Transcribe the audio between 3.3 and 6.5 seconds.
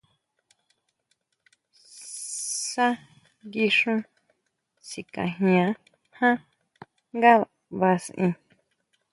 nguixún sikajian ján